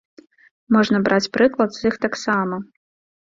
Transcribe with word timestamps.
Можна 0.77 1.01
браць 1.07 1.29
прыклад 1.37 1.69
з 1.77 1.85
іх 1.91 1.95
таксама. 2.09 2.55